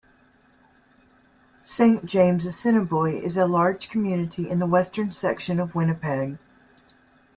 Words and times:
Saint 1.61 2.03
James-Assiniboia 2.07 3.21
is 3.21 3.37
a 3.37 3.45
large 3.45 3.87
community 3.87 4.49
in 4.49 4.57
the 4.57 4.65
western 4.65 5.11
section 5.11 5.59
of 5.59 5.75
Winnipeg. 5.75 6.39